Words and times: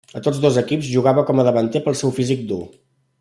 A 0.19 0.19
tots 0.27 0.39
dos 0.45 0.55
equips, 0.61 0.87
jugava 0.93 1.25
com 1.29 1.43
a 1.43 1.47
davanter 1.51 1.83
pel 1.89 1.99
seu 2.03 2.17
físic 2.17 2.43
dur. 2.53 2.63